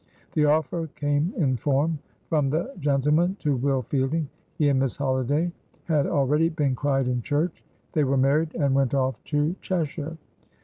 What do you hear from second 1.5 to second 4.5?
form from the gentleman to Will Fielding.